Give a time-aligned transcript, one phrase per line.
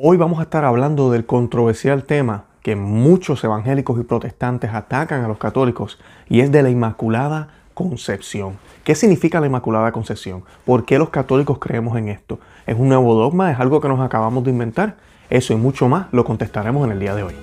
[0.00, 5.26] Hoy vamos a estar hablando del controversial tema que muchos evangélicos y protestantes atacan a
[5.26, 8.58] los católicos y es de la Inmaculada Concepción.
[8.84, 10.44] ¿Qué significa la Inmaculada Concepción?
[10.64, 12.38] ¿Por qué los católicos creemos en esto?
[12.64, 13.50] ¿Es un nuevo dogma?
[13.50, 14.98] ¿Es algo que nos acabamos de inventar?
[15.30, 17.34] Eso y mucho más lo contestaremos en el día de hoy.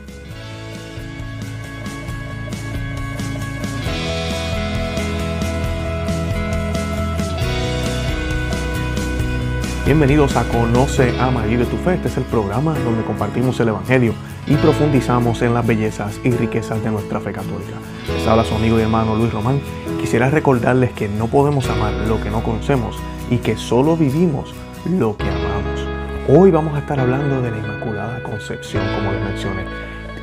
[9.85, 11.93] Bienvenidos a Conoce, Ama y de tu Fe.
[11.93, 14.15] Este es el programa donde compartimos el Evangelio
[14.47, 17.77] y profundizamos en las bellezas y riquezas de nuestra fe católica.
[18.11, 19.61] Les habla su amigo y hermano Luis Román.
[20.01, 22.97] Quisiera recordarles que no podemos amar lo que no conocemos
[23.29, 24.55] y que solo vivimos
[24.89, 25.87] lo que amamos.
[26.29, 29.65] Hoy vamos a estar hablando de la Inmaculada Concepción, como les mencioné.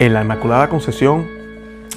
[0.00, 1.28] En la Inmaculada Concepción,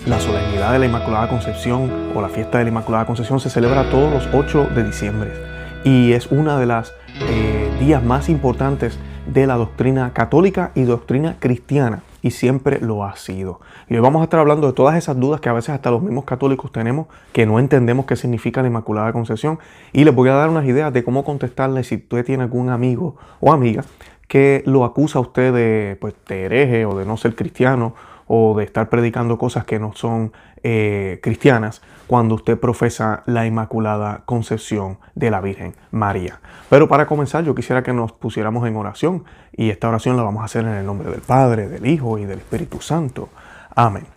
[0.06, 3.90] la solemnidad de la Inmaculada Concepción o la fiesta de la Inmaculada Concepción se celebra
[3.90, 8.98] todos los 8 de diciembre y es una de las eh, días más importantes
[9.28, 13.60] de la doctrina católica y doctrina cristiana y siempre lo ha sido.
[13.90, 16.02] Y hoy vamos a estar hablando de todas esas dudas que a veces hasta los
[16.02, 19.60] mismos católicos tenemos, que no entendemos qué significa la Inmaculada Concepción
[19.92, 23.18] y les voy a dar unas ideas de cómo contestarle si usted tiene algún amigo
[23.42, 23.84] o amiga
[24.28, 27.94] que lo acusa a usted de, pues, de hereje o de no ser cristiano
[28.28, 34.24] o de estar predicando cosas que no son eh, cristianas cuando usted profesa la Inmaculada
[34.26, 36.40] Concepción de la Virgen María.
[36.70, 40.42] Pero para comenzar yo quisiera que nos pusiéramos en oración y esta oración la vamos
[40.42, 43.30] a hacer en el nombre del Padre, del Hijo y del Espíritu Santo.
[43.76, 44.08] Amén.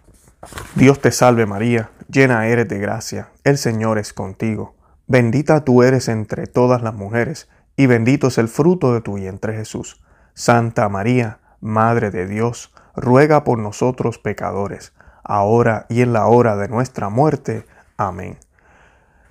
[0.75, 4.75] Dios te salve María, llena eres de gracia, el Señor es contigo.
[5.07, 9.55] Bendita tú eres entre todas las mujeres, y bendito es el fruto de tu vientre
[9.55, 10.03] Jesús.
[10.35, 14.93] Santa María, Madre de Dios, ruega por nosotros pecadores,
[15.25, 17.65] ahora y en la hora de nuestra muerte.
[17.97, 18.37] Amén.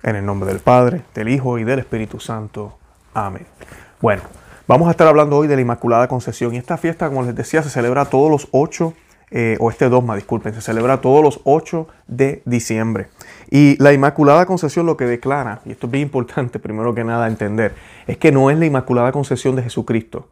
[0.02, 2.78] En el nombre del Padre, del Hijo y del Espíritu Santo.
[3.14, 3.46] Amén.
[4.00, 4.22] Bueno,
[4.66, 6.54] vamos a estar hablando hoy de la Inmaculada Concepción.
[6.54, 8.94] Y esta fiesta, como les decía, se celebra todos los 8,
[9.30, 13.08] eh, o este dogma, disculpen, se celebra todos los 8 de diciembre.
[13.50, 17.26] Y la Inmaculada Concepción lo que declara, y esto es bien importante primero que nada
[17.26, 17.74] entender,
[18.06, 20.28] es que no es la Inmaculada Concepción de Jesucristo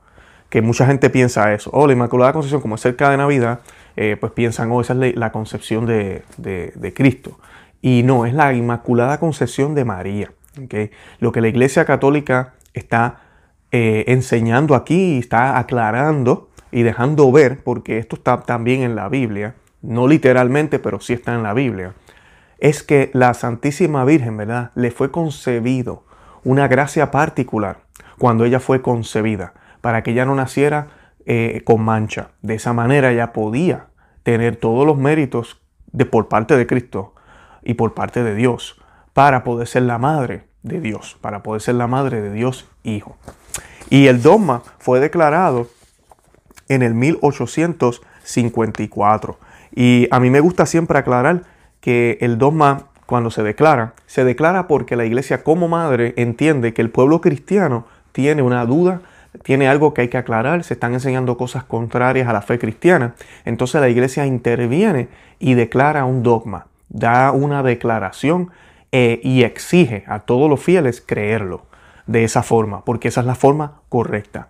[0.57, 1.69] que mucha gente piensa eso.
[1.75, 3.61] Oh, la Inmaculada Concepción, como es cerca de Navidad,
[3.95, 7.39] eh, pues piensan, oh, esa es la, concepción de, Cristo.
[7.83, 10.33] Y no, es la Inmaculada Concepción de María.
[11.19, 13.19] Lo que la Iglesia Católica está
[13.71, 19.57] eh, enseñando aquí, está aclarando y dejando ver, porque esto está también en la Biblia,
[19.83, 21.93] no literalmente, pero sí está en la Biblia,
[22.61, 24.71] es que la Santísima Virgen, ¿verdad?
[24.75, 26.05] Le fue concebido
[26.45, 27.81] una gracia particular
[28.17, 29.53] cuando ella fue concebida
[29.87, 30.89] para que ella no naciera
[31.27, 32.31] eh, con mancha.
[32.43, 33.87] De esa manera ella podía
[34.25, 35.61] tener todos los méritos
[35.93, 37.15] de, por parte de Cristo
[37.63, 38.81] y por parte de Dios
[39.13, 43.17] para poder ser la madre de Dios, para poder ser la madre de Dios Hijo.
[43.89, 45.69] Y el dogma fue declarado
[46.69, 49.39] en el 1854.
[49.73, 51.43] Y a mí me gusta siempre aclarar
[51.81, 56.83] que el dogma cuando se declara, se declara porque la iglesia como madre entiende que
[56.83, 59.03] el pueblo cristiano tiene una duda
[59.43, 63.15] tiene algo que hay que aclarar, se están enseñando cosas contrarias a la fe cristiana.
[63.45, 65.09] Entonces la iglesia interviene
[65.39, 68.51] y declara un dogma, da una declaración
[68.93, 71.67] eh, y exige a todos los fieles creerlo
[72.07, 74.49] de esa forma, porque esa es la forma correcta.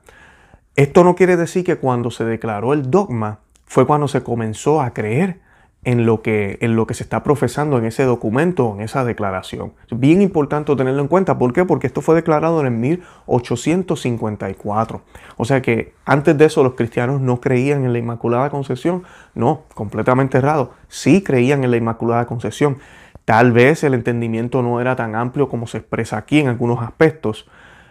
[0.76, 4.90] Esto no quiere decir que cuando se declaró el dogma fue cuando se comenzó a
[4.90, 5.40] creer
[5.86, 9.74] en lo, que, en lo que se está profesando en ese documento, en esa declaración.
[9.92, 11.38] Bien importante tenerlo en cuenta.
[11.38, 11.64] ¿Por qué?
[11.64, 15.02] Porque esto fue declarado en el 1854.
[15.36, 19.04] O sea que antes de eso los cristianos no creían en la Inmaculada Concepción.
[19.36, 20.72] No, completamente errado.
[20.88, 22.78] Sí creían en la Inmaculada Concepción.
[23.24, 27.48] Tal vez el entendimiento no era tan amplio como se expresa aquí en algunos aspectos,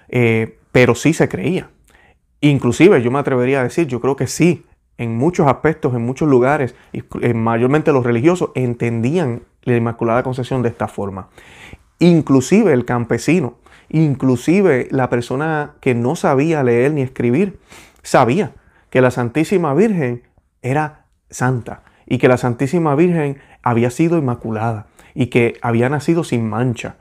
[0.09, 1.69] eh, pero sí se creía.
[2.41, 4.65] Inclusive yo me atrevería a decir, yo creo que sí,
[4.97, 10.69] en muchos aspectos, en muchos lugares, eh, mayormente los religiosos, entendían la Inmaculada Concepción de
[10.69, 11.29] esta forma.
[11.99, 13.55] Inclusive el campesino,
[13.89, 17.59] inclusive la persona que no sabía leer ni escribir,
[18.03, 18.53] sabía
[18.89, 20.23] que la Santísima Virgen
[20.61, 26.47] era santa y que la Santísima Virgen había sido inmaculada y que había nacido sin
[26.47, 26.97] mancha.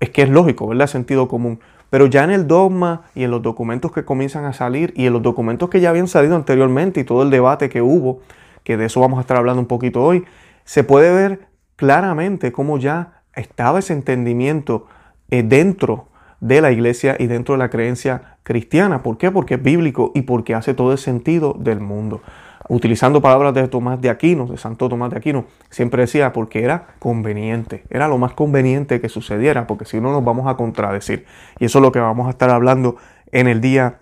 [0.00, 0.86] Es que es lógico, ¿verdad?
[0.86, 1.60] Sentido común.
[1.94, 5.12] Pero ya en el dogma y en los documentos que comienzan a salir y en
[5.12, 8.18] los documentos que ya habían salido anteriormente y todo el debate que hubo,
[8.64, 10.24] que de eso vamos a estar hablando un poquito hoy,
[10.64, 11.46] se puede ver
[11.76, 14.88] claramente cómo ya estaba ese entendimiento
[15.30, 16.08] eh, dentro
[16.40, 19.04] de la iglesia y dentro de la creencia cristiana.
[19.04, 19.30] ¿Por qué?
[19.30, 22.22] Porque es bíblico y porque hace todo el sentido del mundo
[22.68, 26.88] utilizando palabras de Tomás de Aquino, de Santo Tomás de Aquino, siempre decía porque era
[26.98, 31.26] conveniente, era lo más conveniente que sucediera, porque si no nos vamos a contradecir.
[31.58, 32.96] Y eso es lo que vamos a estar hablando
[33.32, 33.98] en el día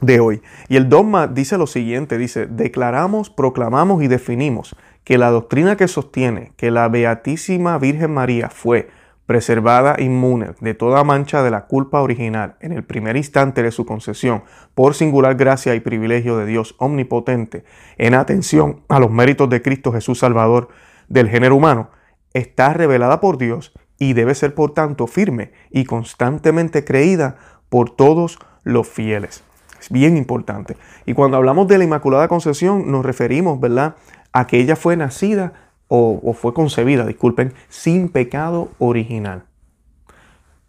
[0.00, 0.42] de hoy.
[0.68, 5.88] Y el dogma dice lo siguiente, dice, declaramos, proclamamos y definimos que la doctrina que
[5.88, 8.90] sostiene que la Beatísima Virgen María fue
[9.26, 13.84] preservada inmune de toda mancha de la culpa original en el primer instante de su
[13.84, 14.44] concesión
[14.74, 17.64] por singular gracia y privilegio de Dios omnipotente
[17.98, 20.68] en atención a los méritos de Cristo Jesús Salvador
[21.08, 21.90] del género humano,
[22.34, 27.36] está revelada por Dios y debe ser por tanto firme y constantemente creída
[27.68, 29.42] por todos los fieles.
[29.80, 30.76] Es bien importante.
[31.04, 33.96] Y cuando hablamos de la Inmaculada Concepción nos referimos, ¿verdad?,
[34.32, 39.44] a que ella fue nacida o, fue concebida, disculpen, sin pecado original.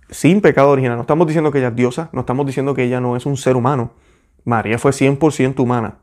[0.09, 0.95] Sin pecado original.
[0.95, 3.37] No estamos diciendo que ella es diosa, no estamos diciendo que ella no es un
[3.37, 3.91] ser humano.
[4.45, 5.97] María fue 100% humana.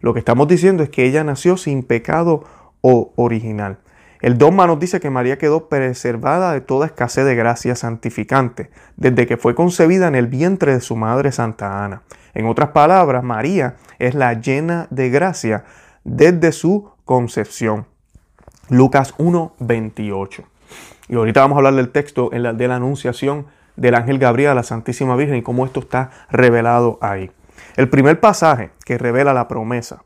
[0.00, 2.44] Lo que estamos diciendo es que ella nació sin pecado
[2.80, 3.78] original.
[4.20, 9.26] El dogma nos dice que María quedó preservada de toda escasez de gracia santificante, desde
[9.26, 12.02] que fue concebida en el vientre de su madre Santa Ana.
[12.34, 15.64] En otras palabras, María es la llena de gracia
[16.04, 17.86] desde su concepción.
[18.68, 20.44] Lucas 1, 28.
[21.08, 24.62] Y ahorita vamos a hablar del texto de la anunciación del ángel Gabriel a la
[24.62, 27.30] Santísima Virgen y cómo esto está revelado ahí.
[27.76, 30.02] El primer pasaje que revela la promesa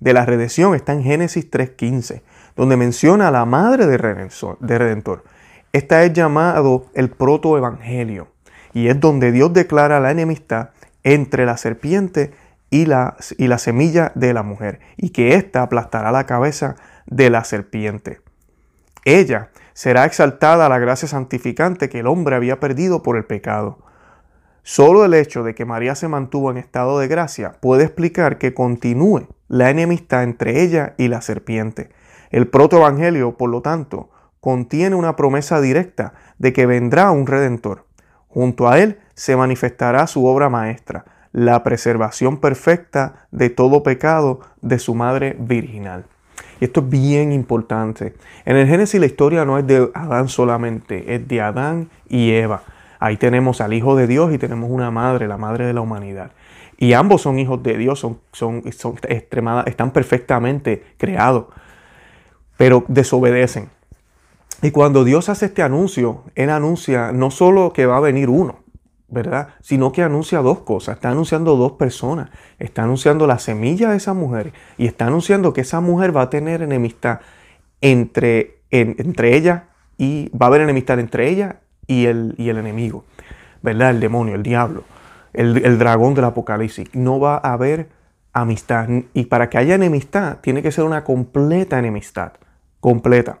[0.00, 2.22] de la redención está en Génesis 3.15,
[2.56, 4.58] donde menciona a la madre de Redentor.
[4.60, 5.24] De Redentor.
[5.72, 8.28] Esta es llamado el protoevangelio
[8.72, 10.70] y es donde Dios declara la enemistad
[11.04, 12.32] entre la serpiente
[12.70, 17.30] y la, y la semilla de la mujer y que ésta aplastará la cabeza de
[17.30, 18.20] la serpiente.
[19.04, 23.78] Ella será exaltada a la gracia santificante que el hombre había perdido por el pecado.
[24.62, 28.54] Solo el hecho de que María se mantuvo en estado de gracia puede explicar que
[28.54, 31.90] continúe la enemistad entre ella y la serpiente.
[32.30, 34.08] El protoevangelio, por lo tanto,
[34.40, 37.84] contiene una promesa directa de que vendrá un redentor.
[38.28, 44.78] Junto a él se manifestará su obra maestra, la preservación perfecta de todo pecado de
[44.78, 46.06] su madre virginal.
[46.64, 48.14] Esto es bien importante.
[48.46, 52.62] En el Génesis la historia no es de Adán solamente, es de Adán y Eva.
[52.98, 56.30] Ahí tenemos al Hijo de Dios y tenemos una madre, la madre de la humanidad.
[56.78, 58.94] Y ambos son hijos de Dios, son, son, son
[59.66, 61.46] están perfectamente creados,
[62.56, 63.68] pero desobedecen.
[64.62, 68.60] Y cuando Dios hace este anuncio, Él anuncia no solo que va a venir uno,
[69.14, 69.48] ¿verdad?
[69.62, 70.96] Sino que anuncia dos cosas.
[70.96, 72.30] Está anunciando dos personas.
[72.58, 76.30] Está anunciando la semilla de esa mujer y está anunciando que esa mujer va a
[76.30, 77.20] tener enemistad
[77.80, 83.04] entre, entre ella y va a haber enemistad entre ella y el, y el enemigo,
[83.62, 83.90] ¿verdad?
[83.90, 84.84] El demonio, el diablo,
[85.32, 86.94] el, el dragón del apocalipsis.
[86.94, 87.88] No va a haber
[88.32, 88.88] amistad.
[89.14, 92.32] Y para que haya enemistad, tiene que ser una completa enemistad.
[92.80, 93.38] Completa.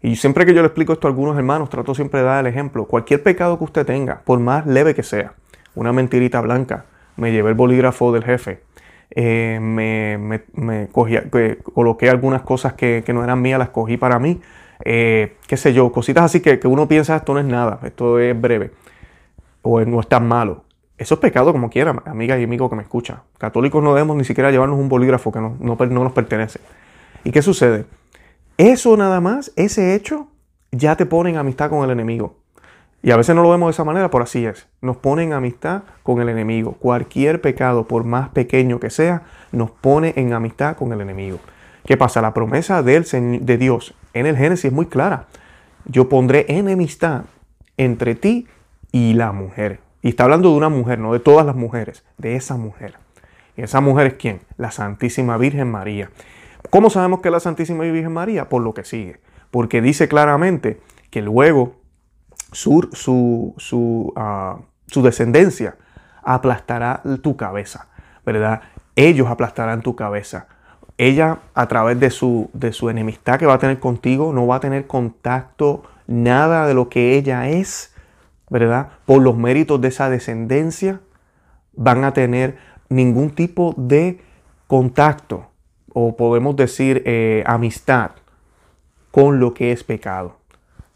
[0.00, 2.52] Y siempre que yo le explico esto a algunos hermanos, trato siempre de dar el
[2.52, 2.84] ejemplo.
[2.84, 5.32] Cualquier pecado que usted tenga, por más leve que sea,
[5.74, 6.84] una mentirita blanca,
[7.16, 8.60] me llevé el bolígrafo del jefe,
[9.10, 10.18] eh, me,
[10.52, 14.40] me, coloqué algunas cosas que, no eran mías, las cogí para mí,
[14.84, 18.40] eh, qué sé yo, cositas así que, uno piensa esto no es nada, esto es
[18.40, 18.70] breve,
[19.62, 20.64] o no es tan malo.
[20.96, 23.22] Eso es pecado como quiera, amiga y amigo que me escucha.
[23.38, 26.58] Católicos no debemos ni siquiera llevarnos un bolígrafo que no, no nos pertenece.
[27.22, 27.84] ¿Y qué sucede?
[28.58, 30.26] Eso nada más, ese hecho,
[30.72, 32.34] ya te pone en amistad con el enemigo.
[33.04, 34.66] Y a veces no lo vemos de esa manera, pero así es.
[34.80, 36.72] Nos pone en amistad con el enemigo.
[36.72, 39.22] Cualquier pecado, por más pequeño que sea,
[39.52, 41.38] nos pone en amistad con el enemigo.
[41.86, 42.20] ¿Qué pasa?
[42.20, 43.00] La promesa de,
[43.40, 45.26] de Dios en el Génesis es muy clara.
[45.84, 47.22] Yo pondré enemistad
[47.76, 48.48] entre ti
[48.90, 49.78] y la mujer.
[50.02, 52.94] Y está hablando de una mujer, no de todas las mujeres, de esa mujer.
[53.56, 54.40] ¿Y esa mujer es quién?
[54.56, 56.10] La Santísima Virgen María.
[56.70, 58.48] ¿Cómo sabemos que la Santísima Virgen María?
[58.48, 59.20] Por lo que sigue.
[59.50, 61.76] Porque dice claramente que luego
[62.52, 65.76] su, su, ah, su, descendencia
[66.22, 67.88] aplastará tu cabeza,
[68.24, 68.60] ¿verdad?
[68.96, 70.48] Ellos aplastarán tu cabeza.
[70.98, 74.56] Ella, a través de su, de su enemistad que va a tener contigo, no va
[74.56, 77.94] a tener contacto, nada de lo que ella es,
[78.50, 78.88] ¿verdad?
[79.06, 81.00] Por los méritos de esa descendencia,
[81.72, 82.58] van a tener
[82.88, 84.20] ningún tipo de
[84.66, 85.47] contacto
[85.92, 88.12] o podemos decir eh, amistad
[89.10, 90.36] con lo que es pecado.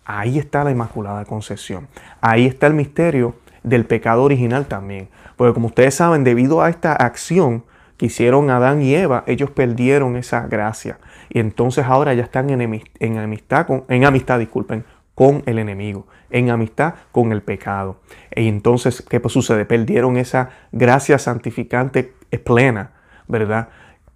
[0.04, 1.88] Ahí está la Inmaculada Concepción.
[2.20, 5.08] Ahí está el misterio del pecado original también.
[5.36, 7.64] Porque como ustedes saben, debido a esta acción
[7.96, 10.98] que hicieron Adán y Eva, ellos perdieron esa gracia.
[11.28, 14.84] Y entonces ahora ya están en, amistad, con, en amistad, disculpen,
[15.14, 18.00] con el enemigo, en amistad con el pecado.
[18.34, 19.64] Y entonces, ¿qué sucede?
[19.64, 22.12] Perdieron esa gracia santificante
[22.44, 22.92] plena,
[23.28, 23.68] ¿verdad?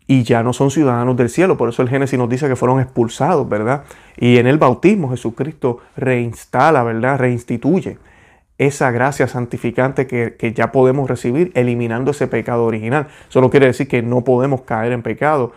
[0.06, 1.56] Y ya no son ciudadanos del cielo.
[1.56, 3.84] Por eso el Génesis nos dice que fueron expulsados, ¿verdad?
[4.16, 7.18] Y en el bautismo Jesucristo reinstala, ¿verdad?
[7.18, 7.98] Reinstituye
[8.58, 13.08] esa gracia santificante que, que, ya podemos recibir eliminando ese pecado original.
[13.28, 15.52] Eso no quiere decir que no podemos caer en pecado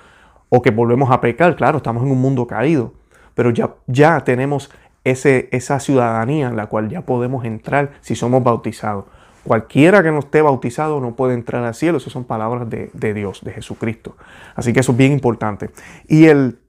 [0.49, 1.55] o que volvemos a pecar.
[1.55, 2.93] Claro, estamos en un mundo caído,
[3.35, 4.69] pero ya, ya tenemos
[5.03, 9.05] ese, esa ciudadanía en la cual ya podemos entrar si somos bautizados.
[9.43, 11.97] Cualquiera que no esté bautizado no puede entrar al cielo.
[11.97, 14.15] Esas son palabras de, Dios, de Jesucristo.
[14.55, 15.69] Así que eso es bien importante.
[16.07, 16.59] Y el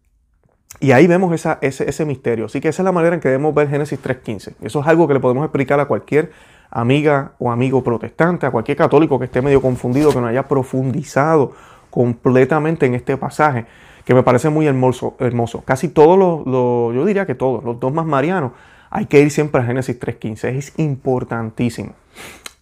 [0.79, 2.47] y ahí vemos ese, ese, misterio.
[2.47, 4.55] Así que esa es la manera en que debemos ver Génesis 3.15.
[4.63, 6.31] Eso es algo que le podemos explicar a cualquier
[6.71, 11.53] amiga o amigo protestante, a cualquier católico que esté medio confundido, que no haya profundizado
[11.91, 13.67] completamente en este pasaje,
[14.05, 15.17] que me parece muy hermoso.
[15.19, 15.63] hermoso.
[15.63, 18.53] Casi todos los, yo diría que todos, los dos más marianos,
[18.91, 20.57] hay que ir siempre a Génesis 3.15.
[20.57, 21.95] Es importantísimo.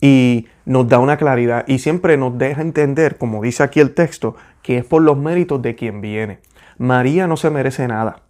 [0.00, 4.36] Y nos da una claridad y siempre nos deja entender, como dice aquí el texto,
[4.62, 6.40] que es por los méritos de quien viene.
[6.78, 8.22] María no se merece nada.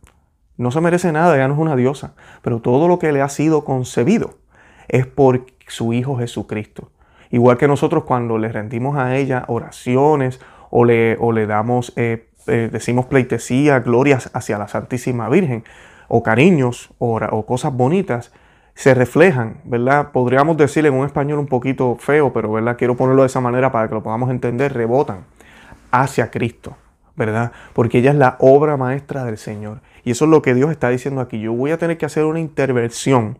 [0.56, 2.14] No se merece nada, ella no es una diosa.
[2.42, 4.38] Pero todo lo que le ha sido concebido
[4.88, 6.90] es por su Hijo Jesucristo.
[7.30, 12.30] Igual que nosotros cuando le rendimos a ella oraciones o le, o le damos, eh,
[12.46, 15.64] eh, decimos pleitesía, glorias hacia la Santísima Virgen,
[16.08, 18.32] o cariños o, o cosas bonitas,
[18.78, 20.12] se reflejan, ¿verdad?
[20.12, 22.76] Podríamos decir en un español un poquito feo, pero ¿verdad?
[22.76, 25.24] Quiero ponerlo de esa manera para que lo podamos entender, rebotan
[25.90, 26.76] hacia Cristo.
[27.16, 27.50] ¿verdad?
[27.72, 29.80] Porque ella es la obra maestra del Señor.
[30.04, 31.40] Y eso es lo que Dios está diciendo aquí.
[31.40, 33.38] Yo voy a tener que hacer una intervención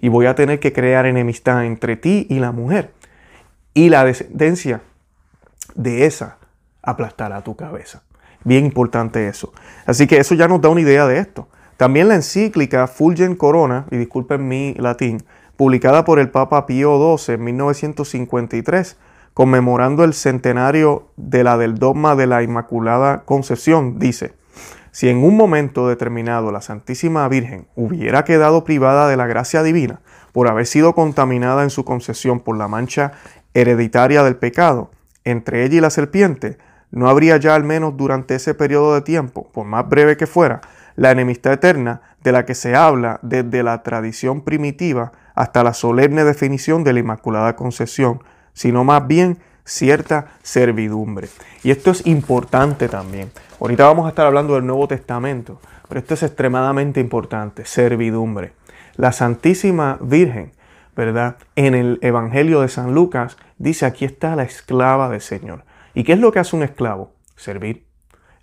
[0.00, 2.90] y voy a tener que crear enemistad entre ti y la mujer.
[3.72, 4.80] Y la descendencia
[5.76, 6.38] de esa
[6.82, 8.02] aplastará tu cabeza.
[8.42, 9.52] Bien importante eso.
[9.86, 11.46] Así que eso ya nos da una idea de esto.
[11.80, 15.24] También la encíclica Fulgen Corona, y disculpen mi latín,
[15.56, 18.98] publicada por el Papa Pío XII en 1953,
[19.32, 24.34] conmemorando el centenario de la del dogma de la Inmaculada Concepción, dice,
[24.90, 30.00] si en un momento determinado la Santísima Virgen hubiera quedado privada de la gracia divina
[30.32, 33.12] por haber sido contaminada en su concesión por la mancha
[33.54, 34.90] hereditaria del pecado,
[35.24, 36.58] entre ella y la serpiente,
[36.90, 40.60] no habría ya al menos durante ese periodo de tiempo, por más breve que fuera,
[40.96, 46.24] la enemistad eterna de la que se habla desde la tradición primitiva hasta la solemne
[46.24, 51.28] definición de la Inmaculada Concepción, sino más bien cierta servidumbre.
[51.62, 53.30] Y esto es importante también.
[53.60, 58.52] Ahorita vamos a estar hablando del Nuevo Testamento, pero esto es extremadamente importante, servidumbre.
[58.96, 60.52] La Santísima Virgen,
[60.96, 61.36] ¿verdad?
[61.56, 65.64] En el Evangelio de San Lucas dice, aquí está la esclava del Señor.
[65.94, 67.12] ¿Y qué es lo que hace un esclavo?
[67.36, 67.86] Servir.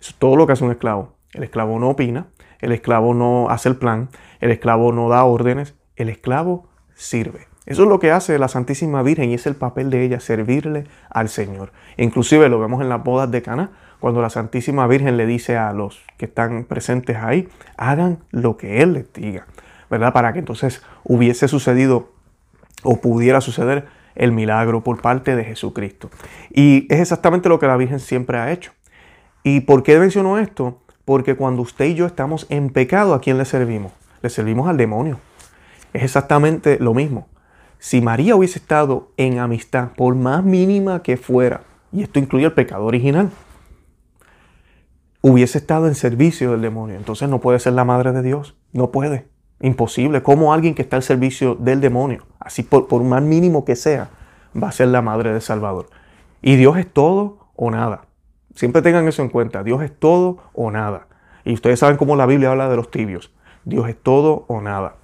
[0.00, 1.14] Eso es todo lo que hace un esclavo.
[1.32, 2.26] El esclavo no opina,
[2.60, 4.08] el esclavo no hace el plan,
[4.40, 7.46] el esclavo no da órdenes, el esclavo sirve.
[7.66, 10.84] Eso es lo que hace la Santísima Virgen y es el papel de ella, servirle
[11.10, 11.72] al Señor.
[11.98, 15.72] inclusive lo vemos en las bodas de Cana, cuando la Santísima Virgen le dice a
[15.72, 19.46] los que están presentes ahí, hagan lo que Él les diga,
[19.90, 20.12] ¿verdad?
[20.12, 22.12] Para que entonces hubiese sucedido
[22.84, 26.10] o pudiera suceder el milagro por parte de Jesucristo.
[26.50, 28.72] Y es exactamente lo que la Virgen siempre ha hecho.
[29.42, 30.80] ¿Y por qué menciono esto?
[31.08, 33.92] Porque cuando usted y yo estamos en pecado, ¿a quién le servimos?
[34.20, 35.18] Le servimos al demonio.
[35.94, 37.28] Es exactamente lo mismo.
[37.78, 41.62] Si María hubiese estado en amistad, por más mínima que fuera,
[41.92, 43.30] y esto incluye el pecado original,
[45.22, 46.96] hubiese estado en servicio del demonio.
[46.96, 48.54] Entonces no puede ser la madre de Dios.
[48.74, 49.28] No puede.
[49.62, 50.22] Imposible.
[50.22, 54.10] Como alguien que está al servicio del demonio, así por, por más mínimo que sea,
[54.62, 55.88] va a ser la madre del Salvador.
[56.42, 58.07] Y Dios es todo o nada.
[58.58, 59.62] Siempre tengan eso en cuenta.
[59.62, 61.06] Dios es todo o nada.
[61.44, 63.30] Y ustedes saben cómo la Biblia habla de los tibios.
[63.64, 64.96] Dios es todo o nada.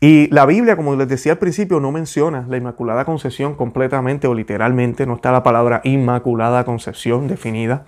[0.00, 4.34] Y la Biblia, como les decía al principio, no menciona la Inmaculada Concepción completamente o
[4.34, 7.84] literalmente, no está la palabra Inmaculada Concepción definida,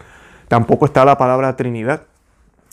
[0.47, 2.03] tampoco está la palabra Trinidad,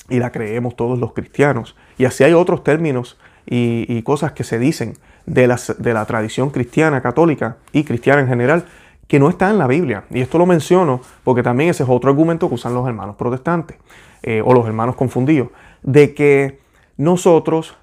[0.07, 1.75] y la creemos todos los cristianos.
[1.97, 4.93] Y así hay otros términos y, cosas que se dicen
[5.25, 5.47] de
[5.79, 8.65] de la tradición cristiana, católica y cristiana en general,
[9.11, 10.05] que no está en la Biblia.
[10.09, 13.75] Y esto lo menciono porque también ese es otro argumento que usan los hermanos protestantes
[14.23, 15.49] eh, o los hermanos confundidos,
[15.81, 16.59] de que
[16.95, 17.77] nosotros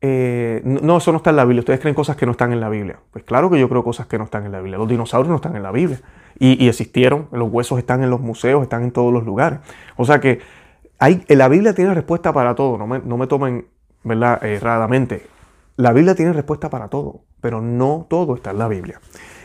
[0.00, 1.60] eh, no, eso no está en la Biblia.
[1.60, 2.98] Ustedes creen cosas que no están en la Biblia.
[3.10, 4.78] Pues claro que yo creo cosas que no están en la Biblia.
[4.78, 6.00] Los dinosaurios no están en la Biblia.
[6.38, 9.58] Y, existieron, los huesos están en los museos, están en todos los lugares.
[9.98, 10.40] O sea que
[10.98, 12.78] hay, la Biblia tiene respuesta para todo.
[12.78, 13.66] No me, no me tomen
[14.02, 14.42] ¿verdad?
[14.42, 15.26] erradamente.
[15.76, 18.98] La Biblia tiene respuesta para todo, pero no todo está en la Biblia.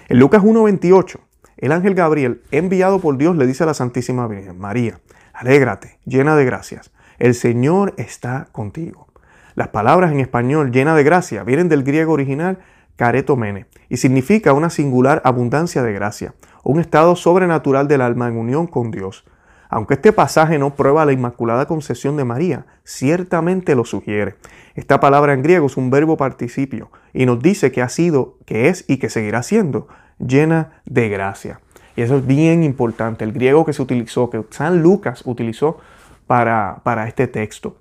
[0.08, 1.20] En Lucas 1.28,
[1.58, 5.00] el ángel Gabriel, enviado por Dios, le dice a la Santísima Virgen, María,
[5.34, 9.08] alégrate, llena de gracias, el Señor está contigo.
[9.56, 12.60] Las palabras en español llena de gracia vienen del griego original
[12.98, 16.34] caretomene y significa una singular abundancia de gracia,
[16.64, 19.26] un estado sobrenatural del alma en unión con Dios.
[19.70, 24.36] Aunque este pasaje no prueba la Inmaculada Concepción de María, ciertamente lo sugiere.
[24.76, 28.68] Esta palabra en griego es un verbo participio y nos dice que ha sido, que
[28.68, 29.88] es y que seguirá siendo
[30.20, 31.60] llena de gracia.
[31.96, 33.24] Y eso es bien importante.
[33.24, 35.80] El griego que se utilizó, que San Lucas utilizó
[36.28, 37.78] para, para este texto.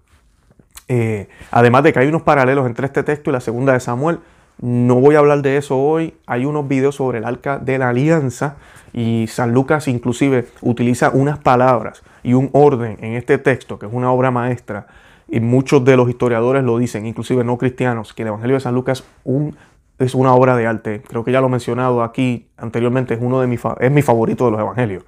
[0.89, 4.21] Eh, además de que hay unos paralelos entre este texto y la segunda de Samuel,
[4.61, 6.15] no voy a hablar de eso hoy.
[6.27, 8.57] Hay unos videos sobre el arca de la alianza
[8.93, 13.93] y San Lucas inclusive utiliza unas palabras y un orden en este texto, que es
[13.93, 14.87] una obra maestra.
[15.27, 18.75] Y muchos de los historiadores lo dicen, inclusive no cristianos, que el Evangelio de San
[18.75, 19.57] Lucas un,
[19.99, 21.03] es una obra de arte.
[21.07, 24.51] Creo que ya lo he mencionado aquí anteriormente, es, uno de es mi favorito de
[24.51, 25.05] los Evangelios.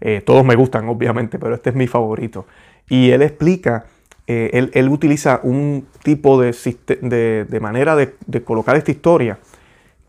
[0.00, 2.46] Eh, todos me gustan, obviamente, pero este es mi favorito.
[2.88, 3.86] Y él explica
[4.30, 6.52] eh, él, utiliza un tipo de,
[7.48, 9.38] de, manera de, colocar esta historia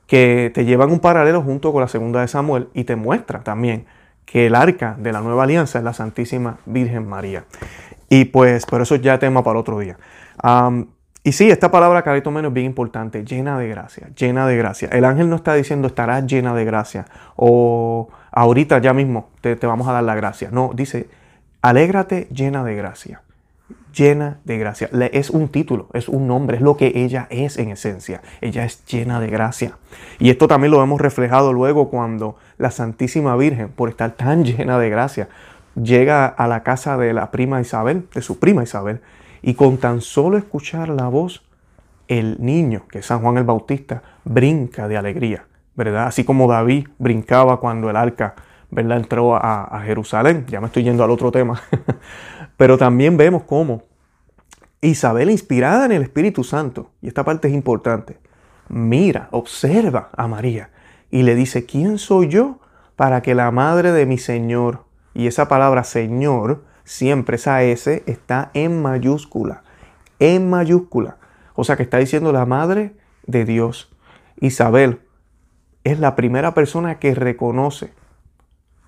[0.07, 3.45] que te lleva en un paralelo junto con la segunda de Samuel y te muestra
[3.45, 3.85] también
[4.25, 7.45] que el arca de la nueva alianza es la Santísima Virgen María.
[8.09, 9.97] Y pues, pero eso ya tema para otro día.
[11.23, 14.89] Y sí, esta palabra carito menos es bien importante, llena de gracia, llena de gracia.
[14.91, 19.67] El ángel no está diciendo estarás llena de gracia o ahorita ya mismo te, te
[19.67, 20.49] vamos a dar la gracia.
[20.51, 21.09] No, dice,
[21.61, 23.21] alégrate llena de gracia
[23.93, 24.89] llena de gracia.
[25.11, 28.21] Es un título, es un nombre, es lo que ella es en esencia.
[28.41, 29.77] Ella es llena de gracia.
[30.19, 34.79] Y esto también lo hemos reflejado luego cuando la Santísima Virgen, por estar tan llena
[34.79, 35.29] de gracia,
[35.81, 39.01] llega a la casa de la prima Isabel, de su prima Isabel,
[39.41, 41.43] y con tan solo escuchar la voz,
[42.07, 46.07] el niño, que es San Juan el Bautista, brinca de alegría, ¿verdad?
[46.07, 48.35] Así como David brincaba cuando el arca,
[48.71, 48.97] ¿verdad?
[48.97, 50.45] Entró a, a Jerusalén.
[50.47, 51.61] Ya me estoy yendo al otro tema.
[52.57, 53.83] Pero también vemos cómo
[54.81, 58.17] Isabel, inspirada en el Espíritu Santo, y esta parte es importante,
[58.69, 60.69] mira, observa a María
[61.11, 62.59] y le dice, ¿quién soy yo
[62.95, 68.49] para que la madre de mi Señor, y esa palabra Señor, siempre esa S está
[68.55, 69.61] en mayúscula,
[70.17, 71.17] en mayúscula,
[71.53, 72.95] o sea que está diciendo la madre
[73.27, 73.95] de Dios.
[74.41, 74.99] Isabel
[75.83, 77.93] es la primera persona que reconoce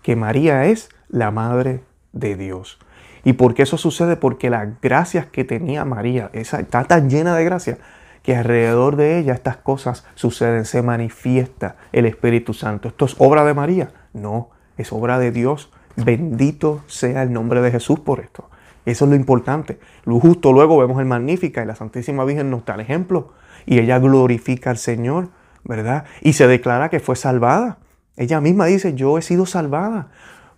[0.02, 2.80] que María es la madre de Dios.
[3.24, 4.16] ¿Y por qué eso sucede?
[4.16, 7.78] Porque las gracias que tenía María, esa, está tan llena de gracias
[8.24, 12.88] que alrededor de ella estas cosas suceden, se manifiesta el Espíritu Santo.
[12.88, 13.92] ¿Esto es obra de María?
[14.14, 15.72] No, es obra de Dios.
[15.96, 18.50] Bendito sea el nombre de Jesús por esto.
[18.86, 19.80] Eso es lo importante.
[20.06, 23.34] Justo luego vemos el Magnífica y la Santísima Virgen nos da el ejemplo.
[23.66, 25.30] Y ella glorifica al Señor,
[25.64, 26.06] ¿verdad?
[26.22, 27.78] Y se declara que fue salvada.
[28.18, 30.10] Ella misma dice, yo he sido salvada.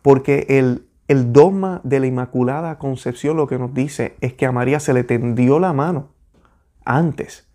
[0.02, 4.52] Porque el, el dogma de la Inmaculada Concepción lo que nos dice es que a
[4.52, 6.10] María se le tendió la mano
[6.86, 7.48] antes.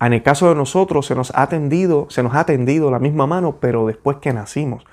[0.00, 3.26] En el caso de nosotros se nos ha tendido, se nos ha tendido la misma
[3.26, 4.84] mano, pero después que nacimos.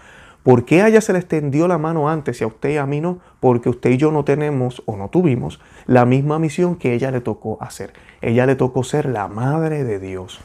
[0.45, 2.85] ¿Por qué a ella se le extendió la mano antes y a usted y a
[2.85, 3.17] mí no?
[3.39, 7.19] Porque usted y yo no tenemos o no tuvimos la misma misión que ella le
[7.19, 7.93] tocó hacer.
[8.21, 10.39] Ella le tocó ser la madre de Dios.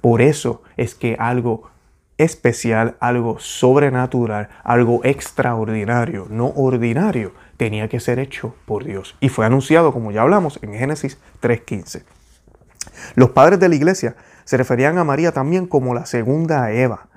[0.00, 1.72] Por eso es que algo
[2.18, 9.16] especial, algo sobrenatural, algo extraordinario, no ordinario, tenía que ser hecho por Dios.
[9.18, 12.04] Y fue anunciado, como ya hablamos, en Génesis 3.15.
[13.16, 17.08] Los padres de la iglesia se referían a María también como la segunda Eva.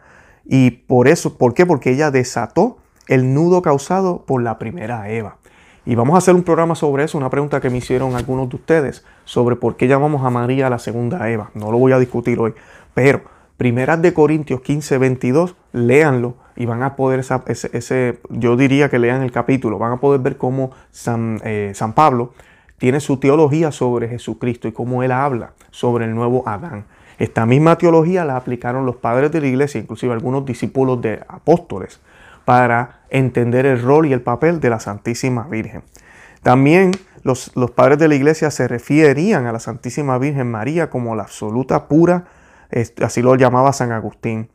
[0.45, 1.65] Y por eso, ¿por qué?
[1.65, 2.77] Porque ella desató
[3.07, 5.37] el nudo causado por la primera Eva.
[5.85, 8.55] Y vamos a hacer un programa sobre eso, una pregunta que me hicieron algunos de
[8.55, 11.51] ustedes sobre por qué llamamos a María la segunda Eva.
[11.53, 12.53] No lo voy a discutir hoy,
[12.93, 18.99] pero Primeras de Corintios 15, 22, léanlo y van a poder, ese, yo diría que
[18.99, 22.33] lean el capítulo, van a poder ver cómo San, eh, San Pablo
[22.77, 26.83] tiene su teología sobre Jesucristo y cómo él habla sobre el nuevo Adán.
[27.17, 31.99] Esta misma teología la aplicaron los padres de la iglesia, inclusive algunos discípulos de apóstoles,
[32.45, 35.81] para entender el rol y el papel de la Santísima Virgen.
[36.43, 36.91] También
[37.23, 41.23] los, los padres de la iglesia se referían a la Santísima Virgen María como la
[41.23, 42.25] absoluta pura
[43.01, 44.47] así lo llamaba San Agustín.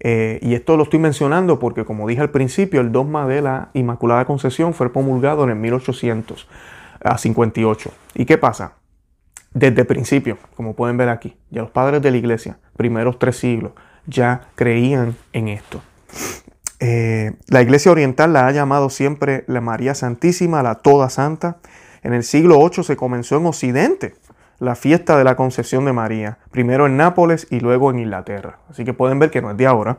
[0.00, 3.70] Eh, y esto lo estoy mencionando porque, como dije al principio, el dogma de la
[3.74, 7.90] Inmaculada Concepción fue promulgado en el 1858.
[8.14, 8.74] ¿Y qué pasa?
[9.52, 13.36] Desde el principio, como pueden ver aquí, ya los padres de la iglesia, primeros tres
[13.36, 13.72] siglos,
[14.06, 15.80] ya creían en esto.
[16.80, 21.58] Eh, la iglesia oriental la ha llamado siempre la María Santísima, la Toda Santa.
[22.02, 24.14] En el siglo VIII se comenzó en Occidente
[24.58, 28.58] la fiesta de la concepción de María, primero en Nápoles y luego en Inglaterra.
[28.68, 29.98] Así que pueden ver que no es de ahora.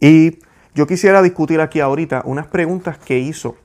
[0.00, 0.38] Y
[0.74, 3.56] yo quisiera discutir aquí ahorita unas preguntas que hizo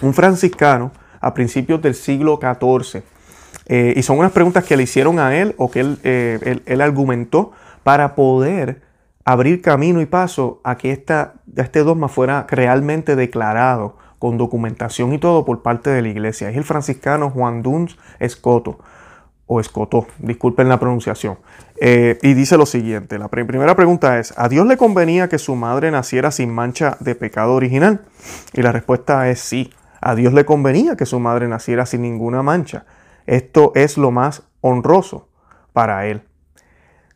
[0.00, 3.02] un franciscano a principios del siglo XIV.
[3.66, 6.80] Eh, y son unas preguntas que le hicieron a él o que él, eh, él,
[6.80, 8.82] argumentó para poder
[9.24, 15.18] abrir camino y paso a que esta, este dogma fuera realmente declarado con documentación y
[15.18, 16.50] todo por parte de la iglesia.
[16.50, 18.78] Es el franciscano Juan Duns Escoto,
[19.46, 21.38] o Escoto, disculpen la pronunciación.
[21.80, 25.56] Eh, y dice lo siguiente, la primera pregunta es, ¿a Dios le convenía que su
[25.56, 28.02] madre naciera sin mancha de pecado original?
[28.52, 32.42] Y la respuesta es sí, a Dios le convenía que su madre naciera sin ninguna
[32.42, 32.84] mancha.
[33.26, 35.28] Esto es lo más honroso
[35.72, 36.22] para él.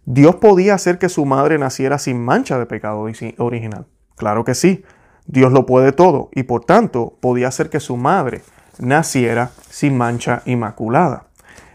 [0.05, 3.05] Dios podía hacer que su madre naciera sin mancha de pecado
[3.39, 3.87] original.
[4.17, 4.85] Claro que sí,
[5.27, 8.43] Dios lo puede todo y por tanto podía hacer que su madre
[8.79, 11.27] naciera sin mancha inmaculada.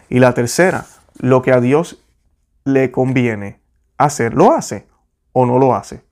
[0.10, 0.86] Y la tercera,
[1.18, 2.04] lo que a Dios
[2.64, 3.62] le conviene
[3.98, 4.88] hacer, ¿lo hace
[5.34, 6.04] o no lo hace?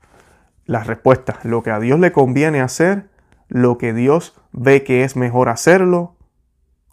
[0.65, 3.09] La respuesta, lo que a Dios le conviene hacer,
[3.47, 6.15] lo que Dios ve que es mejor hacerlo,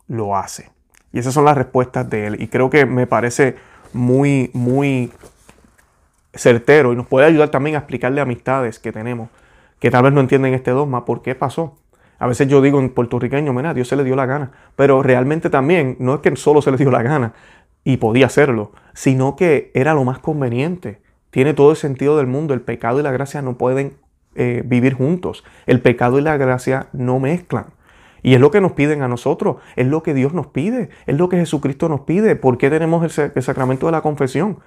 [0.06, 0.75] lo hace.
[1.16, 2.42] Y esas son las respuestas de él.
[2.42, 3.56] Y creo que me parece
[3.94, 5.10] muy, muy
[6.34, 9.30] certero y nos puede ayudar también a explicarle amistades que tenemos
[9.78, 11.78] que tal vez no entienden este dogma, ¿por qué pasó?
[12.18, 15.48] A veces yo digo en puertorriqueño, mira, Dios se le dio la gana, pero realmente
[15.48, 17.32] también no es que solo se le dio la gana
[17.82, 21.00] y podía hacerlo, sino que era lo más conveniente.
[21.30, 23.94] Tiene todo el sentido del mundo, el pecado y la gracia no pueden
[24.34, 27.68] eh, vivir juntos, el pecado y la gracia no mezclan.
[28.22, 31.16] Y es lo que nos piden a nosotros, es lo que Dios nos pide, es
[31.16, 32.36] lo que Jesucristo nos pide.
[32.36, 34.58] ¿Por qué tenemos el sacramento de la confesión?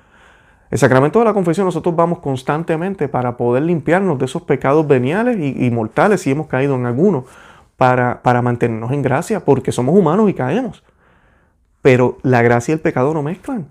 [0.72, 5.38] El sacramento de la confesión nosotros vamos constantemente para poder limpiarnos de esos pecados veniales
[5.40, 7.26] y, mortales si hemos caído en alguno,
[7.76, 10.84] para, para mantenernos en gracia, porque somos humanos y caemos.
[11.82, 13.68] Pero la gracia y el pecado no mezclan.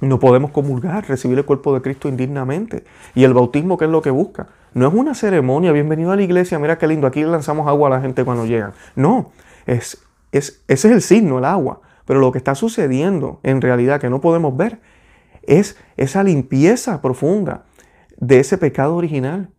[0.00, 2.84] No podemos comulgar, recibir el cuerpo de Cristo indignamente.
[3.14, 4.48] Y el bautismo, ¿qué es lo que busca?
[4.74, 7.90] No es una ceremonia, bienvenido a la iglesia, mira qué lindo, aquí lanzamos agua a
[7.90, 8.72] la gente cuando llegan.
[8.96, 9.32] No,
[9.66, 11.82] es, es, ese es el signo, el agua.
[12.06, 14.80] Pero lo que está sucediendo en realidad que no podemos ver
[15.42, 17.64] es esa limpieza profunda
[18.16, 19.50] de ese pecado original.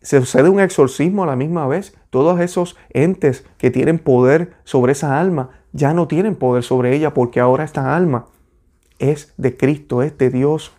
[0.00, 1.94] Se sucede un exorcismo a la misma vez.
[2.10, 7.12] Todos esos entes que tienen poder sobre esa alma ya no tienen poder sobre ella
[7.14, 8.26] porque ahora esta alma
[8.98, 10.72] es de Cristo, es de Dios.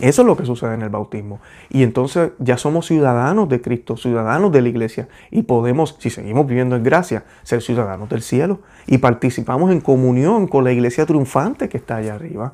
[0.00, 1.40] Eso es lo que sucede en el bautismo.
[1.68, 5.08] Y entonces ya somos ciudadanos de Cristo, ciudadanos de la iglesia.
[5.30, 8.60] Y podemos, si seguimos viviendo en gracia, ser ciudadanos del cielo.
[8.86, 12.52] Y participamos en comunión con la iglesia triunfante que está allá arriba.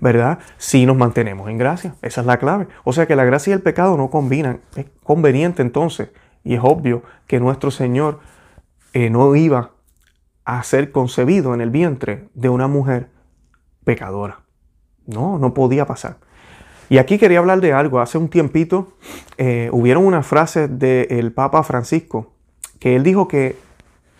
[0.00, 0.38] ¿verdad?
[0.58, 1.94] Si nos mantenemos en gracia.
[2.02, 2.68] Esa es la clave.
[2.84, 4.60] O sea que la gracia y el pecado no combinan.
[4.76, 6.10] Es conveniente entonces,
[6.44, 8.20] y es obvio que nuestro Señor
[8.92, 9.72] eh, no iba
[10.44, 13.10] a ser concebido en el vientre de una mujer
[13.84, 14.40] pecadora.
[15.06, 16.16] No, no podía pasar.
[16.88, 18.00] Y aquí quería hablar de algo.
[18.00, 18.94] Hace un tiempito
[19.36, 22.32] eh, hubieron una frase del Papa Francisco
[22.78, 23.56] que él dijo que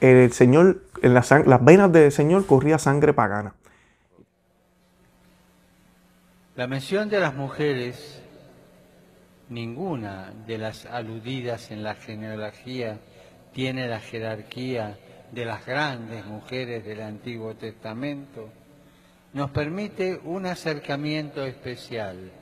[0.00, 3.54] el Señor, en las venas del Señor corría sangre pagana.
[6.56, 8.20] La mención de las mujeres,
[9.48, 12.98] ninguna de las aludidas en la genealogía
[13.52, 14.98] tiene la jerarquía
[15.32, 18.48] de las grandes mujeres del Antiguo Testamento,
[19.32, 22.32] nos permite un acercamiento especial.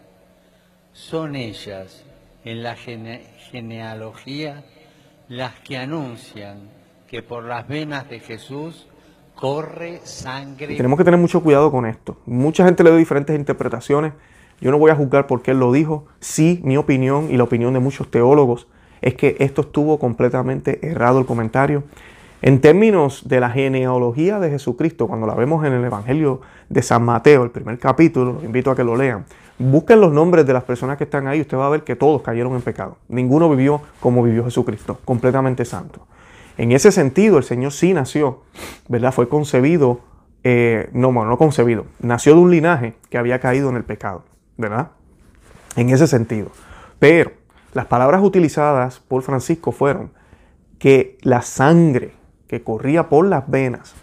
[0.97, 2.07] Son ellas,
[2.43, 4.65] en la genealogía,
[5.29, 6.71] las que anuncian
[7.07, 8.89] que por las venas de Jesús
[9.35, 10.75] corre sangre.
[10.75, 12.17] tenemos que tener mucho cuidado con esto.
[12.25, 14.15] Mucha gente le da diferentes interpretaciones.
[14.59, 16.07] Yo no voy a juzgar por qué él lo dijo.
[16.21, 18.67] Sí, mi opinión y la opinión de muchos teólogos
[19.03, 21.85] es que esto estuvo completamente errado el comentario.
[22.41, 27.05] En términos de la genealogía de Jesucristo, cuando la vemos en el Evangelio de San
[27.05, 29.27] Mateo, el primer capítulo, los invito a que lo lean.
[29.59, 32.23] Busquen los nombres de las personas que están ahí, usted va a ver que todos
[32.23, 32.99] cayeron en pecado.
[33.09, 36.07] Ninguno vivió como vivió Jesucristo, completamente santo.
[36.59, 38.43] En ese sentido, el Señor sí nació,
[38.89, 39.13] ¿verdad?
[39.13, 40.01] Fue concebido,
[40.45, 44.25] eh, no, bueno, no concebido, nació de un linaje que había caído en el pecado,
[44.57, 44.91] ¿verdad?
[45.77, 46.51] En ese sentido.
[46.99, 47.33] Pero
[47.73, 50.11] las palabras utilizadas por Francisco fueron
[50.79, 52.13] que la sangre
[52.47, 53.95] que corría por las venas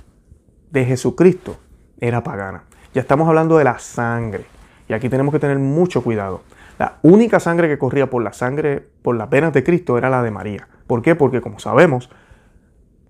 [0.72, 1.58] de Jesucristo
[2.00, 2.64] era pagana.
[2.94, 4.46] Ya estamos hablando de la sangre.
[4.88, 6.42] Y aquí tenemos que tener mucho cuidado.
[6.80, 10.24] La única sangre que corría por la sangre, por las venas de Cristo, era la
[10.24, 10.68] de María.
[10.88, 11.16] ¿Por qué?
[11.16, 12.10] Porque como sabemos,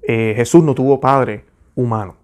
[0.03, 2.15] eh, Jesús no tuvo padre humano.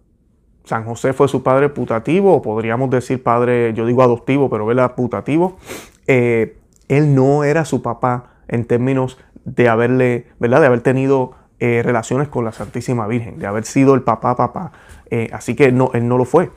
[0.66, 4.96] San José fue su padre putativo, o podríamos decir padre, yo digo adoptivo, pero ¿verdad?
[4.96, 5.58] putativo.
[6.06, 6.58] Eh,
[6.88, 10.60] él no era su papá en términos de haberle, ¿verdad?
[10.60, 14.72] De haber tenido eh, relaciones con la Santísima Virgen, de haber sido el papá papá.
[15.32, 16.52] así que no, él no lo fue.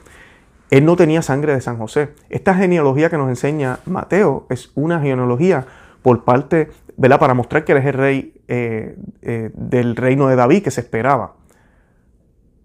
[0.72, 2.14] Él no tenía sangre de San José.
[2.30, 5.66] Esta genealogía que nos enseña Mateo es una genealogía
[6.00, 7.20] por parte, ¿verdad?
[7.20, 10.80] Para mostrar que él es el rey eh, eh, del reino de David que se
[10.80, 11.34] esperaba.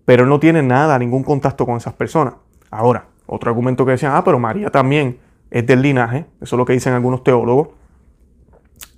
[0.06, 2.36] Pero no tiene nada, ningún contacto con esas personas.
[2.72, 5.20] Ahora, otro argumento que decían, ah, pero María también
[5.52, 7.72] es del linaje, eso es lo que dicen algunos teólogos,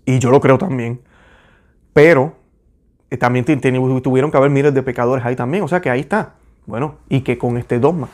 [0.05, 1.01] y yo lo creo también.
[1.93, 2.35] Pero
[3.09, 5.63] eh, también tuvieron que haber miles de pecadores ahí también.
[5.63, 6.35] O sea que ahí está.
[6.67, 8.09] Bueno, y que con este dogma,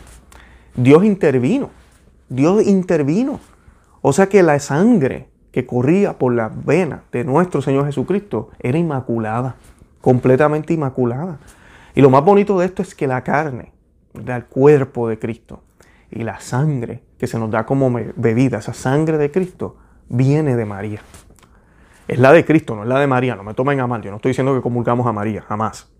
[0.75, 1.69] Dios intervino.
[2.29, 3.39] Dios intervino.
[4.01, 8.77] O sea que la sangre que corría por la vena de nuestro Señor Jesucristo era
[8.77, 9.55] inmaculada,
[10.01, 11.39] completamente inmaculada.
[11.95, 13.71] Y lo más bonito de esto es que la carne
[14.13, 15.63] del cuerpo de Cristo
[16.11, 19.77] y la sangre que se nos da como bebida, esa sangre de Cristo,
[20.09, 20.99] viene de María.
[22.07, 23.35] Es la de Cristo, no es la de María.
[23.35, 24.01] No me tomen a mal.
[24.01, 25.91] Yo no estoy diciendo que comulgamos a María, jamás.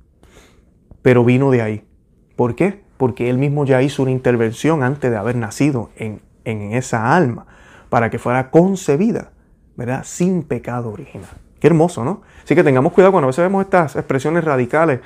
[1.02, 1.88] Pero vino de ahí.
[2.36, 2.85] ¿Por qué?
[2.98, 7.48] Porque Él mismo ya hizo una intervención antes de haber nacido en, esa alma
[7.90, 9.32] para que fuera concebida,
[9.76, 10.04] ¿verdad?
[10.06, 11.30] Sin pecado original.
[11.60, 12.22] Qué hermoso, ¿no?
[12.44, 15.00] Así que tengamos cuidado cuando a veces vemos estas expresiones radicales.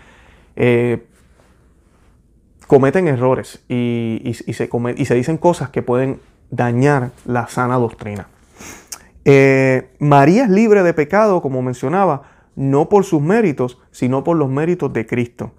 [0.58, 1.06] Eh,
[2.68, 6.20] cometen errores y, se y se dicen cosas que pueden
[6.52, 8.28] dañar la sana doctrina.
[9.26, 12.24] Eh, María es libre de pecado, como mencionaba,
[12.56, 15.52] no por sus méritos, sino por los méritos de Cristo.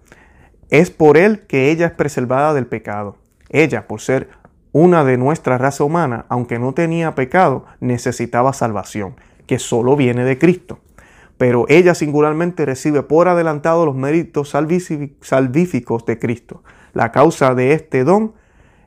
[0.71, 3.17] Es por Él que ella es preservada del pecado.
[3.49, 4.29] Ella, por ser
[4.73, 10.39] una de nuestra raza humana, aunque no tenía pecado, necesitaba salvación, que solo viene de
[10.39, 10.79] Cristo.
[11.39, 16.63] Pero ella singularmente recibe por adelantado los méritos salvíficos de Cristo.
[16.93, 18.35] La causa de este don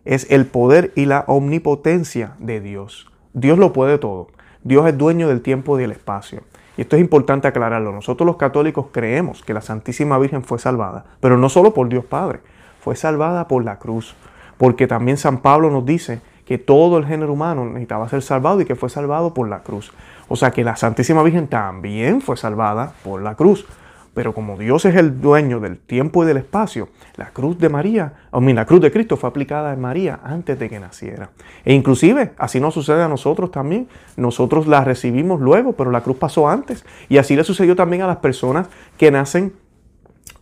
[0.06, 3.12] es el poder y la omnipotencia de Dios.
[3.34, 4.28] Dios lo puede todo.
[4.64, 6.44] Dios es dueño del tiempo y del espacio.
[6.78, 7.92] Y esto es importante aclararlo.
[7.92, 12.06] Nosotros los católicos creemos que la Santísima Virgen fue salvada, pero no solo por Dios
[12.06, 12.40] Padre,
[12.82, 14.16] fue salvada por la cruz.
[14.58, 18.66] Porque también San Pablo nos dice que todo el género humano necesitaba ser salvado y
[18.66, 19.92] que fue salvado por la cruz.
[20.28, 23.66] O sea que la Santísima Virgen también fue salvada por la cruz.
[24.14, 28.14] Pero como Dios es el dueño del tiempo y del espacio, la cruz de María,
[28.32, 31.32] o la cruz de Cristo fue aplicada en María antes de que naciera.
[31.66, 33.88] E inclusive, así nos sucede a nosotros también.
[34.16, 36.86] Nosotros la recibimos luego, pero la cruz pasó antes.
[37.10, 39.54] Y así le sucedió también a las personas que nacen,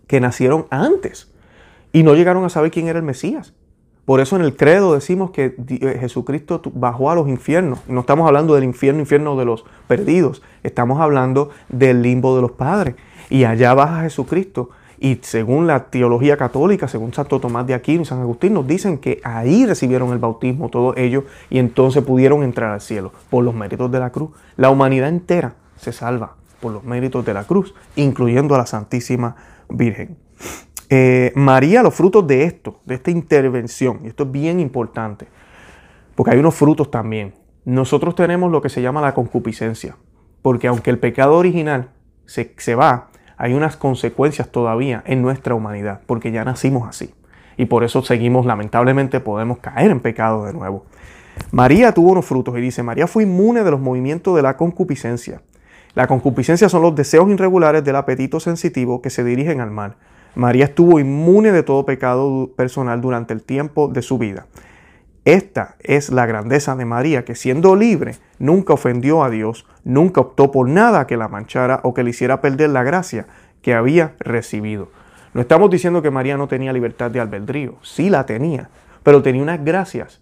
[0.08, 1.32] que nacieron antes
[1.94, 3.54] y no llegaron a saber quién era el Mesías.
[4.06, 7.80] Por eso en el credo decimos que eh, Jesucristo bajó a los infiernos.
[7.88, 10.42] No estamos hablando del infierno, infierno de los perdidos.
[10.64, 12.96] Estamos hablando del limbo de los padres
[13.32, 14.70] y allá baja Jesucristo.
[15.00, 19.00] Y según la teología católica, según Santo Tomás de Aquino y San Agustín, nos dicen
[19.00, 23.56] que ahí recibieron el bautismo todos ellos y entonces pudieron entrar al cielo por los
[23.56, 24.30] méritos de la cruz.
[24.58, 29.36] La humanidad entera se salva por los méritos de la cruz, incluyendo a la Santísima
[29.70, 30.17] Virgen.
[30.89, 35.26] Eh, María, los frutos de esto, de esta intervención, y esto es bien importante,
[36.13, 37.34] porque hay unos frutos también.
[37.65, 39.96] Nosotros tenemos lo que se llama la concupiscencia,
[40.44, 41.89] porque aunque el pecado original
[42.26, 43.11] se, se va,
[43.41, 47.12] hay unas consecuencias todavía en nuestra humanidad, porque ya nacimos así.
[47.58, 50.86] Y por eso seguimos, lamentablemente, podemos caer en pecado de nuevo.
[51.49, 55.41] María tuvo unos frutos y dice, María fue inmune de los movimientos de la concupiscencia.
[55.95, 59.95] La concupiscencia son los deseos irregulares del apetito sensitivo que se dirigen al mal.
[60.36, 64.45] María estuvo inmune de todo pecado personal durante el tiempo de su vida.
[65.24, 70.52] Esta es la grandeza de María, que siendo libre, nunca ofendió a Dios, nunca optó
[70.52, 73.28] por nada que la manchara o que le hiciera perder la gracia
[73.62, 74.90] que había recibido.
[75.36, 78.70] No estamos diciendo que María no tenía libertad de albedrío, sí la tenía,
[79.04, 80.22] pero tenía unas gracias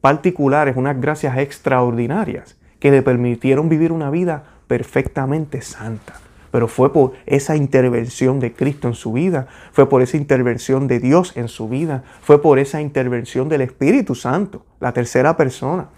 [0.00, 6.14] particulares, unas gracias extraordinarias que le permitieron vivir una vida perfectamente santa
[6.50, 11.00] pero fue por esa intervención de Cristo en su vida, fue por esa intervención de
[11.00, 15.88] Dios en su vida, fue por esa intervención del Espíritu Santo, la tercera persona,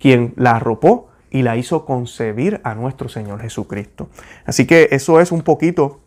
[0.00, 4.08] quien la arropó y la hizo concebir a nuestro Señor Jesucristo.
[4.44, 6.00] Así que eso es un poquito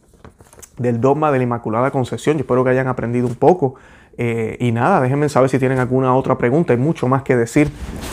[0.78, 2.38] del dogma de la Inmaculada Concepción.
[2.38, 3.76] Yo espero que hayan aprendido un poco
[4.17, 6.73] eh, y nada, déjenme saber si tienen alguna otra pregunta.
[6.73, 7.69] Hay mucho más que decir,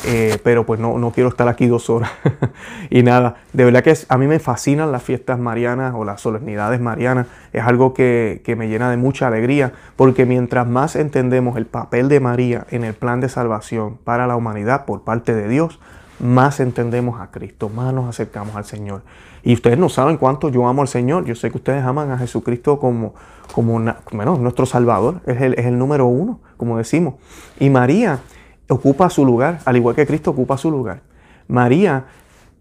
[0.07, 2.11] eh, pero pues no, no, quiero estar aquí dos horas.
[2.91, 6.81] y nada, de verdad que a mí me fascinan las fiestas marianas o las solemnidades
[6.81, 7.27] marianas.
[7.53, 12.09] Es algo que, que me llena de mucha alegría, porque mientras más entendemos el papel
[12.09, 15.79] de María en el plan de salvación para la humanidad por parte de Dios,
[16.23, 19.03] más entendemos a Cristo, más nos acercamos al Señor.
[19.43, 21.25] Y ustedes no saben cuánto yo amo al Señor.
[21.25, 23.15] Yo sé que ustedes aman a Jesucristo como,
[23.53, 25.21] como nuestro Salvador.
[25.27, 27.15] Es el, es el número uno, como decimos.
[27.59, 28.21] Y María
[28.69, 31.03] ocupa su lugar, al igual que Cristo ocupa su lugar.
[31.49, 32.07] María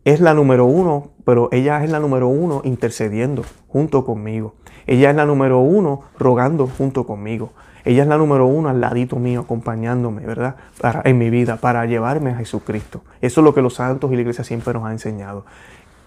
[0.05, 4.55] es la número uno, pero ella es la número uno intercediendo junto conmigo.
[4.87, 7.51] Ella es la número uno rogando junto conmigo.
[7.83, 10.55] Ella es la número uno al ladito mío, acompañándome, ¿verdad?
[10.79, 13.01] Para, en mi vida, para llevarme a Jesucristo.
[13.21, 15.45] Eso es lo que los santos y la iglesia siempre nos ha enseñado.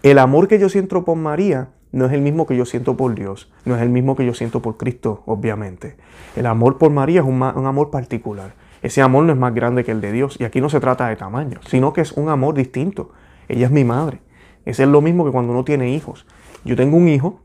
[0.02, 3.14] El amor que yo siento por María no es el mismo que yo siento por
[3.14, 5.96] Dios, no es el mismo que yo siento por Cristo, obviamente.
[6.36, 8.52] El amor por María es un, amor particular.
[8.82, 10.36] Ese amor no es más grande que el de Dios.
[10.38, 13.12] Y aquí no se trata de tamaño, sino que es un amor distinto.
[13.48, 14.20] Ella es mi madre.
[14.66, 16.26] Ese es lo mismo que cuando uno tiene hijos.
[16.64, 17.40] Yo tengo un hijo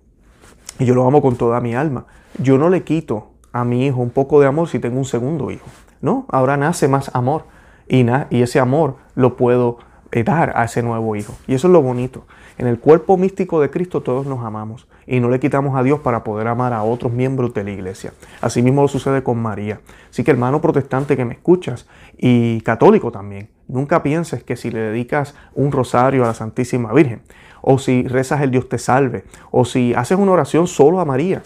[0.80, 2.08] y yo lo amo con toda mi alma.
[2.40, 5.52] Yo no le quito a mi hijo un poco de amor si tengo un segundo
[5.52, 5.66] hijo.
[6.02, 7.46] No, ahora nace más amor
[7.88, 9.80] y, y ese amor lo puedo
[10.12, 11.34] eh, dar a ese nuevo hijo.
[11.48, 12.26] Y eso es lo bonito.
[12.58, 16.00] En el cuerpo místico de Cristo todos nos amamos y no le quitamos a Dios
[16.00, 18.14] para poder amar a otros miembros de la iglesia.
[18.42, 19.82] Asimismo lo sucede con María.
[20.10, 24.80] Así que hermano protestante que me escuchas y católico también, nunca pienses que si le
[24.80, 27.22] dedicas un rosario a la Santísima Virgen,
[27.62, 31.44] o si rezas el Dios te salve, o si haces una oración solo a María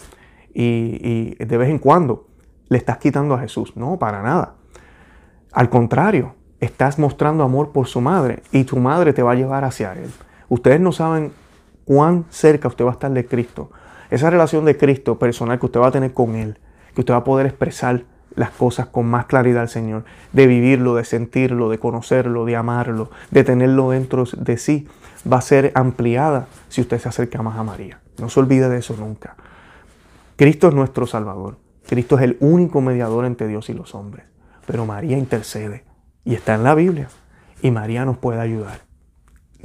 [0.54, 2.28] y, de vez en cuando
[2.68, 3.76] le estás quitando a Jesús.
[3.76, 4.54] No, para nada.
[5.52, 9.64] Al contrario, estás mostrando amor por su madre y tu madre te va a llevar
[9.64, 10.10] hacia Él.
[10.48, 11.32] Ustedes no saben
[11.84, 13.70] cuán cerca usted va a estar de Cristo.
[14.10, 16.58] Esa relación de Cristo personal que usted va a tener con Él,
[16.94, 18.04] que usted va a poder expresar
[18.36, 23.10] las cosas con más claridad al Señor, de vivirlo, de sentirlo, de conocerlo, de amarlo,
[23.30, 24.88] de tenerlo dentro de sí,
[25.30, 28.00] va a ser ampliada si usted se acerca más a María.
[28.18, 29.36] No se olvide de eso nunca.
[30.36, 31.56] Cristo es nuestro Salvador.
[31.86, 34.24] Cristo es el único mediador entre Dios y los hombres.
[34.66, 35.84] Pero María intercede
[36.24, 37.08] y está en la Biblia.
[37.62, 38.80] Y María nos puede ayudar.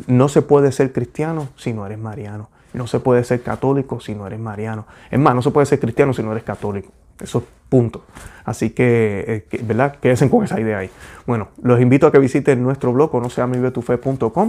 [0.08, 2.50] No se puede ser cristiano si no eres mariano.
[2.74, 4.86] No se puede ser católico si no eres mariano.
[5.10, 6.92] Es más, no se puede ser cristiano si no eres católico.
[7.20, 8.06] Eso es punto.
[8.46, 9.98] Así que, eh, ¿verdad?
[10.00, 10.90] Quédense con esa idea ahí.
[11.26, 13.48] Bueno, los invito a que visiten nuestro blog, no sea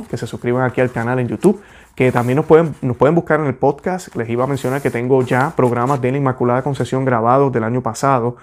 [0.08, 1.60] que se suscriban aquí al canal en YouTube,
[1.94, 4.14] que también nos pueden, nos pueden buscar en el podcast.
[4.16, 7.82] Les iba a mencionar que tengo ya programas de la Inmaculada Concesión grabados del año
[7.82, 8.36] pasado.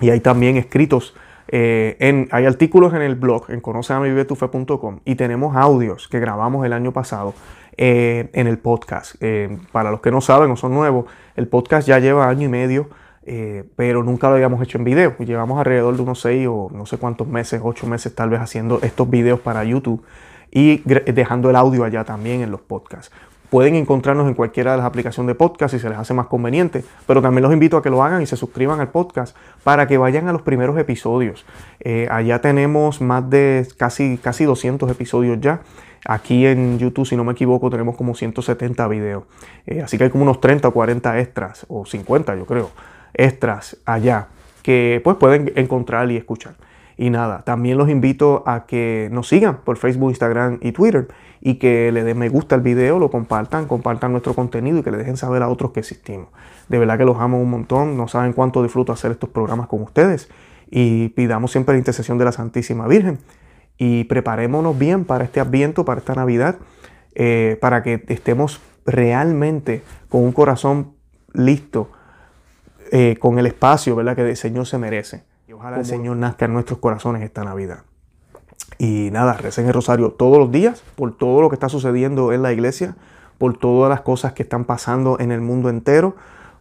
[0.00, 1.14] y hay también escritos
[1.50, 6.74] eh, en, hay artículos en el blog, en conoceamivivetufe.com, y tenemos audios que grabamos el
[6.74, 7.34] año pasado
[7.76, 9.16] eh, en el podcast.
[9.20, 12.48] Eh, para los que no saben o son nuevos, el podcast ya lleva año y
[12.48, 12.90] medio,
[13.76, 15.14] pero nunca lo habíamos hecho en video.
[15.18, 18.78] Llevamos alrededor de unos seis o no sé cuántos meses, ocho meses tal vez haciendo
[18.80, 20.02] estos videos para YouTube
[20.50, 20.82] y
[21.12, 23.10] dejando el audio allá también en los podcasts.
[23.50, 26.84] Pueden encontrarnos en cualquiera de las aplicaciones de podcast si se les hace más conveniente,
[27.06, 29.34] pero también los invito a que lo hagan y se suscriban al podcast
[29.64, 31.46] para que vayan a los primeros episodios.
[31.80, 35.62] Eh, allá tenemos más de casi, casi 200 episodios ya.
[36.06, 39.24] Aquí en YouTube, si no me equivoco, tenemos como 170 videos.
[39.66, 42.70] Eh, así que hay como unos 30 o 40 extras, o 50 yo creo,
[43.14, 44.28] extras allá
[44.62, 46.54] que pues pueden encontrar y escuchar.
[47.00, 51.06] Y nada, también los invito a que nos sigan por Facebook, Instagram y Twitter
[51.40, 54.90] y que le den me gusta al video, lo compartan, compartan nuestro contenido y que
[54.90, 56.26] le dejen saber a otros que existimos.
[56.68, 59.80] De verdad que los amo un montón, no saben cuánto disfruto hacer estos programas con
[59.80, 60.28] ustedes
[60.72, 63.20] y pidamos siempre la intercesión de la Santísima Virgen
[63.78, 66.56] y preparémonos bien para este adviento, para esta Navidad,
[67.14, 70.94] eh, para que estemos realmente con un corazón
[71.32, 71.92] listo,
[72.90, 74.16] eh, con el espacio ¿verdad?
[74.16, 75.27] que el Señor se merece.
[75.58, 77.80] Ojalá el Señor nazca en nuestros corazones esta Navidad.
[78.78, 82.42] Y nada, recen el rosario todos los días por todo lo que está sucediendo en
[82.42, 82.94] la iglesia,
[83.38, 86.14] por todas las cosas que están pasando en el mundo entero,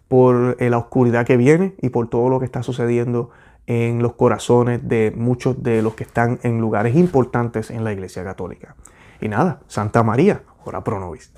[0.08, 3.30] por eh, la oscuridad que viene y por todo lo que está sucediendo
[3.68, 8.24] en los corazones de muchos de los que están en lugares importantes en la iglesia
[8.24, 8.76] católica.
[9.22, 11.32] Y nada, Santa María, ora pro nobis.